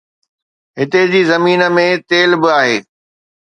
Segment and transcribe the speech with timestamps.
[0.79, 2.77] هتي جي زمين ۾ تيل به آهي